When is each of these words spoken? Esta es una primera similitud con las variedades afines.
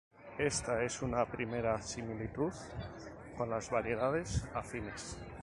Esta 0.39 0.81
es 0.81 1.03
una 1.03 1.27
primera 1.27 1.79
similitud 1.79 2.51
con 3.37 3.51
las 3.51 3.69
variedades 3.69 4.43
afines. 4.55 5.15